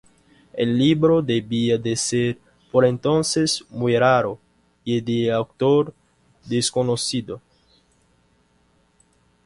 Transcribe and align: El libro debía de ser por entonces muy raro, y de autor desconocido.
El 0.53 0.79
libro 0.79 1.21
debía 1.21 1.77
de 1.77 1.95
ser 1.95 2.39
por 2.71 2.85
entonces 2.85 3.63
muy 3.69 3.95
raro, 3.99 4.39
y 4.83 4.99
de 4.99 5.31
autor 5.31 5.93
desconocido. 6.43 7.39